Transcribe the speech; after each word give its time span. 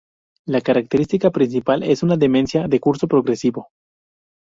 La 0.47 0.61
característica 0.61 1.29
principal 1.29 1.83
es 1.83 2.01
una 2.01 2.17
demencia 2.17 2.67
de 2.67 2.79
curso 2.79 3.07
progresivo. 3.07 3.67